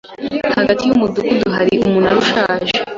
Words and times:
Hagati 0.57 0.81
yumudugudu 0.89 1.47
hari 1.57 1.73
umunara 1.85 2.17
ushaje. 2.23 2.75